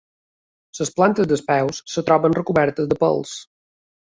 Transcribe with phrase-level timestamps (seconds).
[0.79, 3.37] Les plantes dels peus es troben recobertes de pèls.